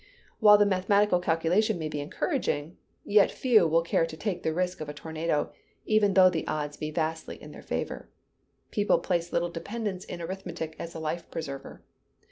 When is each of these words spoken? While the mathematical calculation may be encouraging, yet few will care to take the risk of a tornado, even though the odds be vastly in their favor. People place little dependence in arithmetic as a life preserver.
While 0.39 0.57
the 0.57 0.65
mathematical 0.65 1.19
calculation 1.19 1.77
may 1.77 1.87
be 1.87 1.99
encouraging, 1.99 2.75
yet 3.05 3.29
few 3.29 3.67
will 3.67 3.83
care 3.83 4.07
to 4.07 4.17
take 4.17 4.41
the 4.41 4.51
risk 4.51 4.81
of 4.81 4.89
a 4.89 4.95
tornado, 4.95 5.51
even 5.85 6.15
though 6.15 6.27
the 6.31 6.47
odds 6.47 6.75
be 6.75 6.89
vastly 6.89 7.39
in 7.39 7.51
their 7.51 7.61
favor. 7.61 8.09
People 8.71 8.97
place 8.97 9.31
little 9.31 9.51
dependence 9.51 10.03
in 10.03 10.19
arithmetic 10.19 10.75
as 10.79 10.95
a 10.95 10.99
life 10.99 11.29
preserver. 11.29 11.83